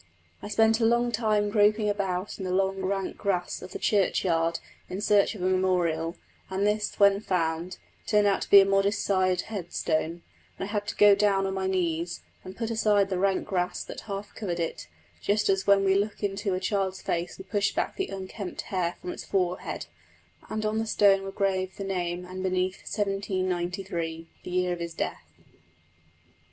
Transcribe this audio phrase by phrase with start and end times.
[0.41, 4.59] I spent a long time groping about in the long rank grass of the churchyard
[4.89, 6.15] in search of a memorial;
[6.49, 7.77] and this, when found,
[8.07, 10.23] turned out to be a modest sized headstone,
[10.57, 13.83] and I had to go down on my knees, and put aside the rank grass
[13.83, 14.87] that half covered it,
[15.21, 18.95] just as when we look into a child's face we push back the unkempt hair
[18.99, 19.85] from its forehead;
[20.49, 24.95] and on the stone were graved the name, and beneath, "1793," the year of his
[24.95, 25.27] death.